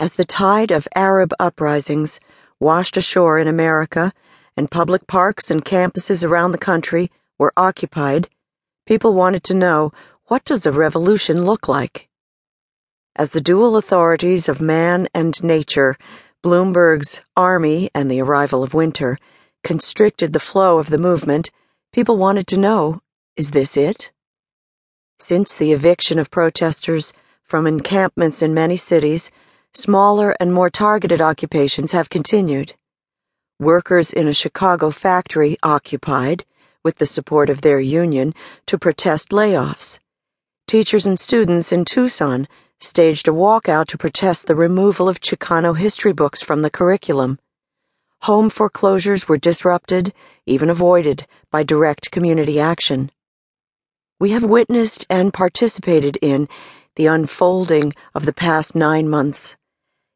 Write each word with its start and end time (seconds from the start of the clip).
As 0.00 0.14
the 0.14 0.24
tide 0.24 0.70
of 0.70 0.88
Arab 0.96 1.34
uprisings 1.38 2.20
washed 2.58 2.96
ashore 2.96 3.38
in 3.38 3.46
America 3.46 4.14
and 4.56 4.70
public 4.70 5.06
parks 5.06 5.50
and 5.50 5.62
campuses 5.62 6.26
around 6.26 6.52
the 6.52 6.66
country 6.72 7.10
were 7.38 7.52
occupied, 7.54 8.30
people 8.86 9.12
wanted 9.12 9.44
to 9.44 9.52
know 9.52 9.92
what 10.28 10.46
does 10.46 10.64
a 10.64 10.72
revolution 10.72 11.44
look 11.44 11.68
like? 11.68 12.08
As 13.14 13.32
the 13.32 13.42
dual 13.42 13.76
authorities 13.76 14.48
of 14.48 14.58
man 14.58 15.06
and 15.12 15.44
nature, 15.44 15.98
Bloomberg's 16.42 17.20
army 17.36 17.90
and 17.94 18.10
the 18.10 18.22
arrival 18.22 18.62
of 18.62 18.72
winter, 18.72 19.18
constricted 19.62 20.32
the 20.32 20.40
flow 20.40 20.78
of 20.78 20.88
the 20.88 20.96
movement, 20.96 21.50
people 21.92 22.16
wanted 22.16 22.46
to 22.46 22.56
know 22.56 23.02
is 23.36 23.50
this 23.50 23.76
it? 23.76 24.12
Since 25.18 25.54
the 25.54 25.72
eviction 25.72 26.18
of 26.18 26.30
protesters 26.30 27.12
from 27.44 27.66
encampments 27.66 28.40
in 28.40 28.54
many 28.54 28.78
cities, 28.78 29.30
smaller 29.74 30.34
and 30.40 30.52
more 30.52 30.70
targeted 30.70 31.20
occupations 31.20 31.92
have 31.92 32.10
continued. 32.10 32.74
Workers 33.58 34.12
in 34.12 34.26
a 34.26 34.34
Chicago 34.34 34.90
factory 34.90 35.56
occupied, 35.62 36.44
with 36.82 36.96
the 36.96 37.06
support 37.06 37.50
of 37.50 37.60
their 37.60 37.80
union, 37.80 38.34
to 38.66 38.78
protest 38.78 39.30
layoffs. 39.30 39.98
Teachers 40.66 41.06
and 41.06 41.18
students 41.18 41.72
in 41.72 41.84
Tucson 41.84 42.48
staged 42.80 43.28
a 43.28 43.32
walkout 43.32 43.86
to 43.88 43.98
protest 43.98 44.46
the 44.46 44.54
removal 44.54 45.08
of 45.08 45.20
Chicano 45.20 45.76
history 45.76 46.12
books 46.12 46.42
from 46.42 46.62
the 46.62 46.70
curriculum. 46.70 47.38
Home 48.22 48.50
foreclosures 48.50 49.28
were 49.28 49.36
disrupted, 49.36 50.12
even 50.46 50.70
avoided, 50.70 51.26
by 51.50 51.62
direct 51.62 52.10
community 52.10 52.58
action. 52.58 53.10
We 54.18 54.30
have 54.30 54.44
witnessed 54.44 55.06
and 55.08 55.32
participated 55.32 56.18
in 56.20 56.48
the 56.96 57.06
unfolding 57.06 57.94
of 58.14 58.26
the 58.26 58.32
past 58.32 58.74
nine 58.74 59.08
months. 59.08 59.56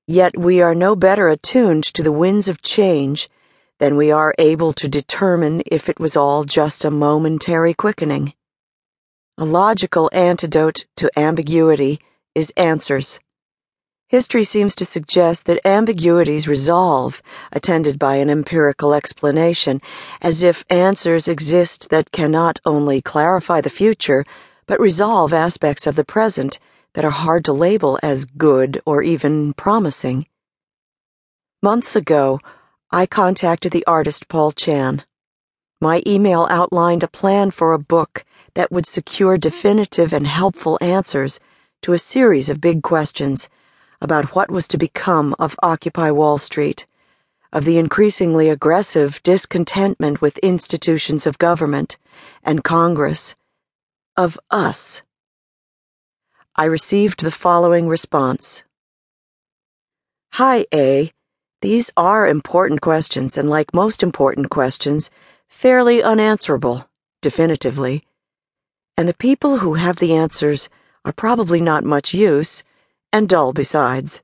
Yet 0.07 0.37
we 0.37 0.61
are 0.61 0.75
no 0.75 0.95
better 0.95 1.29
attuned 1.29 1.85
to 1.95 2.03
the 2.03 2.13
winds 2.13 2.47
of 2.47 2.61
change 2.61 3.31
than 3.79 3.97
we 3.97 4.11
are 4.11 4.35
able 4.39 4.75
to 4.75 4.87
determine 4.87 5.63
if 5.65 5.89
it 5.89 5.99
was 5.99 6.15
all 6.15 6.45
just 6.45 6.85
a 6.85 6.91
momentary 6.91 7.73
quickening. 7.73 8.35
A 9.39 9.47
logical 9.47 10.11
antidote 10.13 10.85
to 10.97 11.11
ambiguity 11.19 12.01
is 12.35 12.53
answers. 12.55 13.19
History 14.09 14.45
seems 14.45 14.75
to 14.75 14.85
suggest 14.85 15.47
that 15.47 15.67
ambiguities 15.67 16.47
resolve, 16.47 17.23
attended 17.51 17.99
by 17.99 18.17
an 18.17 18.29
empirical 18.29 18.93
explanation, 18.93 19.81
as 20.21 20.43
if 20.43 20.67
answers 20.69 21.29
exist 21.29 21.89
that 21.89 22.13
can 22.13 22.31
not 22.31 22.61
only 22.67 23.01
clarify 23.01 23.63
the 23.63 23.71
future, 23.71 24.27
but 24.67 24.79
resolve 24.79 25.33
aspects 25.33 25.87
of 25.87 25.97
the 25.97 26.05
present 26.05 26.61
that 26.95 27.05
are 27.05 27.11
hard 27.11 27.45
to 27.45 27.53
label 27.53 27.99
as 28.03 28.25
good 28.25 28.81
or 28.87 29.03
even 29.03 29.53
promising. 29.53 30.27
Months 31.63 31.95
ago, 31.95 32.41
I 32.91 33.07
contacted 33.07 33.73
the 33.73 33.87
artist 33.87 34.29
Paul 34.29 34.53
Chan. 34.53 35.05
My 35.81 36.03
email 36.07 36.47
outlined 36.51 37.03
a 37.03 37.09
plan 37.09 37.51
for 37.51 37.73
a 37.73 37.79
book 37.79 38.25
that 38.55 38.71
would 38.73 38.87
secure 38.87 39.37
definitive 39.37 40.13
and 40.13 40.27
helpful 40.27 40.79
answers 40.81 41.41
to 41.83 41.93
a 41.93 41.99
series 41.99 42.49
of 42.49 42.61
big 42.61 42.83
questions 42.83 43.49
about 44.01 44.35
what 44.35 44.51
was 44.51 44.69
to 44.69 44.79
become 44.79 45.35
of 45.39 45.57
Occupy 45.63 46.11
Wall 46.11 46.39
Street, 46.39 46.87
of 47.53 47.65
the 47.65 47.79
increasingly 47.79 48.49
aggressive 48.49 49.23
discontentment 49.23 50.21
with 50.21 50.39
institutions 50.39 51.27
of 51.27 51.39
government 51.39 51.97
and 52.43 52.65
Congress, 52.65 53.35
of 54.17 54.39
us. 54.51 55.03
I 56.57 56.67
received 56.67 57.21
the 57.21 57.33
following 57.33 57.89
response 57.89 58.63
Hi, 60.35 60.67
A. 60.73 61.13
These 61.63 61.91
are 61.97 62.29
important 62.29 62.81
questions, 62.81 63.37
and 63.37 63.51
like 63.51 63.75
most 63.75 64.05
important 64.05 64.51
questions, 64.51 65.11
fairly 65.49 66.01
unanswerable, 66.01 66.89
definitively. 67.21 68.05
And 68.97 69.09
the 69.09 69.15
people 69.15 69.59
who 69.59 69.75
have 69.75 69.99
the 69.99 70.15
answers 70.15 70.69
are 71.05 71.13
probably 71.13 71.61
not 71.61 71.83
much 71.83 72.15
use 72.15 72.63
and 73.13 73.29
dull 73.29 73.53
besides. 73.53 74.23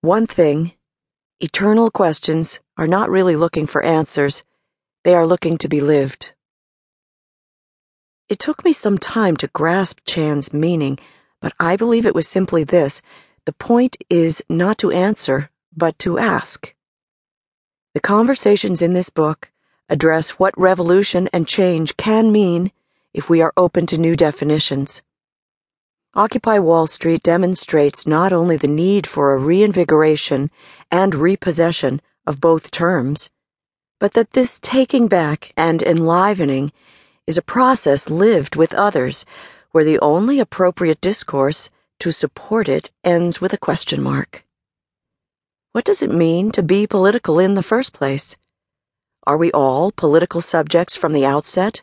One 0.00 0.26
thing 0.26 0.72
eternal 1.38 1.92
questions 1.92 2.58
are 2.76 2.88
not 2.88 3.10
really 3.10 3.36
looking 3.36 3.68
for 3.68 3.84
answers, 3.84 4.42
they 5.04 5.14
are 5.14 5.26
looking 5.26 5.56
to 5.58 5.68
be 5.68 5.80
lived. 5.80 6.32
It 8.28 8.40
took 8.40 8.64
me 8.64 8.72
some 8.72 8.98
time 8.98 9.36
to 9.36 9.46
grasp 9.46 10.00
Chan's 10.04 10.52
meaning, 10.52 10.98
but 11.40 11.52
I 11.58 11.76
believe 11.76 12.06
it 12.06 12.14
was 12.14 12.28
simply 12.28 12.64
this 12.64 13.00
the 13.44 13.52
point 13.52 13.96
is 14.10 14.42
not 14.48 14.78
to 14.78 14.90
answer, 14.90 15.50
but 15.74 15.98
to 16.00 16.18
ask. 16.18 16.74
The 17.94 18.00
conversations 18.00 18.82
in 18.82 18.92
this 18.92 19.08
book 19.10 19.50
address 19.88 20.30
what 20.30 20.58
revolution 20.58 21.28
and 21.32 21.48
change 21.48 21.96
can 21.96 22.30
mean 22.30 22.72
if 23.14 23.30
we 23.30 23.40
are 23.40 23.54
open 23.56 23.86
to 23.86 23.98
new 23.98 24.14
definitions. 24.14 25.02
Occupy 26.14 26.58
Wall 26.58 26.86
Street 26.86 27.22
demonstrates 27.22 28.06
not 28.06 28.32
only 28.32 28.56
the 28.56 28.68
need 28.68 29.06
for 29.06 29.32
a 29.32 29.38
reinvigoration 29.38 30.50
and 30.90 31.14
repossession 31.14 32.02
of 32.26 32.40
both 32.40 32.70
terms, 32.70 33.30
but 33.98 34.12
that 34.12 34.32
this 34.32 34.58
taking 34.60 35.08
back 35.08 35.52
and 35.56 35.82
enlivening 35.82 36.72
is 37.26 37.38
a 37.38 37.42
process 37.42 38.08
lived 38.08 38.56
with 38.56 38.74
others 38.74 39.24
where 39.78 39.84
the 39.84 40.00
only 40.00 40.40
appropriate 40.40 41.00
discourse 41.00 41.70
to 42.00 42.10
support 42.10 42.68
it 42.68 42.90
ends 43.04 43.40
with 43.40 43.52
a 43.52 43.56
question 43.56 44.02
mark. 44.02 44.44
What 45.70 45.84
does 45.84 46.02
it 46.02 46.10
mean 46.10 46.50
to 46.50 46.64
be 46.64 46.84
political 46.84 47.38
in 47.38 47.54
the 47.54 47.62
first 47.62 47.92
place? 47.92 48.36
Are 49.24 49.36
we 49.36 49.52
all 49.52 49.92
political 49.92 50.40
subjects 50.40 50.96
from 50.96 51.12
the 51.12 51.24
outset? 51.24 51.82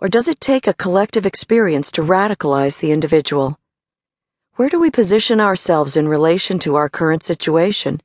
Or 0.00 0.08
does 0.08 0.26
it 0.26 0.40
take 0.40 0.66
a 0.66 0.74
collective 0.74 1.24
experience 1.24 1.92
to 1.92 2.02
radicalize 2.02 2.80
the 2.80 2.90
individual? 2.90 3.60
Where 4.56 4.68
do 4.68 4.80
we 4.80 4.90
position 4.90 5.40
ourselves 5.40 5.96
in 5.96 6.08
relation 6.08 6.58
to 6.58 6.74
our 6.74 6.88
current 6.88 7.22
situation, 7.22 8.02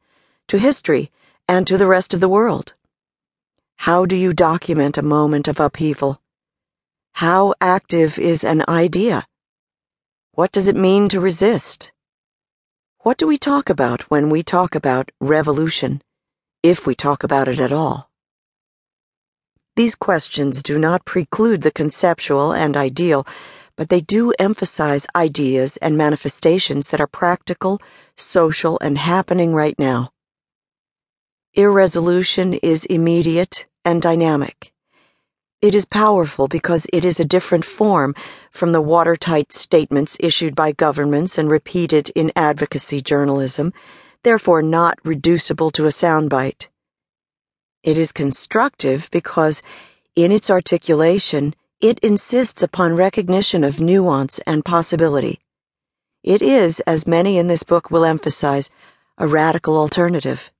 to 0.47 0.59
history, 0.59 1.09
and 1.47 1.65
to 1.65 1.79
the 1.79 1.88
rest 1.88 2.13
of 2.13 2.19
the 2.19 2.29
world? 2.29 2.75
How 3.77 4.05
do 4.05 4.15
you 4.15 4.31
document 4.31 4.95
a 5.00 5.01
moment 5.01 5.47
of 5.47 5.59
upheaval? 5.59 6.21
How 7.18 7.53
active 7.62 8.18
is 8.18 8.44
an 8.44 8.63
idea? 8.68 9.28
What 10.31 10.51
does 10.51 10.68
it 10.68 10.75
mean 10.75 11.09
to 11.09 11.19
resist? 11.19 11.91
What 13.01 13.19
do 13.19 13.28
we 13.28 13.38
talk 13.38 13.69
about 13.69 14.09
when 14.09 14.31
we 14.31 14.41
talk 14.41 14.74
about 14.74 15.12
revolution, 15.22 16.01
if 16.63 16.88
we 16.88 16.96
talk 16.96 17.24
about 17.24 17.47
it 17.47 17.59
at 17.59 17.72
all? 17.72 18.09
These 19.75 19.94
questions 19.94 20.63
do 20.63 20.79
not 20.79 21.06
preclude 21.06 21.62
the 21.62 21.72
conceptual 21.72 22.51
and 22.51 22.75
ideal, 22.75 23.28
but 23.75 23.90
they 23.90 24.01
do 24.01 24.34
emphasize 24.40 25.06
ideas 25.16 25.78
and 25.78 25.95
manifestations 25.95 26.90
that 26.90 27.00
are 27.00 27.07
practical, 27.07 27.80
social, 28.18 28.80
and 28.81 28.97
happening 28.97 29.53
right 29.53 29.78
now. 29.78 30.12
Irresolution 31.53 32.56
is 32.56 32.85
immediate 32.85 33.68
and 33.85 34.01
dynamic. 34.01 34.72
It 35.63 35.74
is 35.74 35.85
powerful 35.85 36.50
because 36.50 36.85
it 36.91 37.06
is 37.06 37.22
a 37.22 37.31
different 37.35 37.63
form 37.63 38.16
from 38.51 38.74
the 38.74 38.81
watertight 38.81 39.53
statements 39.53 40.18
issued 40.19 40.56
by 40.56 40.74
governments 40.74 41.38
and 41.38 41.50
repeated 41.50 42.09
in 42.16 42.34
advocacy 42.35 43.00
journalism, 43.01 43.72
therefore 44.24 44.62
not 44.62 45.00
reducible 45.06 45.69
to 45.72 45.85
a 45.85 45.90
soundbite. 46.03 46.68
It 47.81 47.97
is 47.97 48.12
constructive 48.12 49.07
because, 49.09 49.62
in 50.18 50.34
its 50.34 50.50
articulation, 50.50 51.56
it 51.80 51.97
insists 52.00 52.62
upon 52.62 52.97
recognition 52.97 53.63
of 53.63 53.80
nuance 53.80 54.40
and 54.40 54.66
possibility. 54.66 55.40
It 56.24 56.41
is, 56.41 56.81
as 56.81 57.07
many 57.07 57.38
in 57.38 57.47
this 57.47 57.63
book 57.63 57.90
will 57.90 58.03
emphasize, 58.03 58.69
a 59.18 59.30
radical 59.30 59.78
alternative. 59.78 60.51